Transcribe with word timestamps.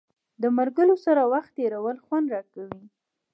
د 0.41 0.43
ملګرو 0.57 0.95
سره 1.05 1.21
وخت 1.33 1.51
تېرول 1.57 1.97
خوند 2.05 2.27
راکوي. 2.33 2.83